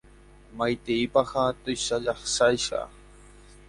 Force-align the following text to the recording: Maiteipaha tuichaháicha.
Maiteipaha 0.59 1.43
tuichaháicha. 1.61 2.81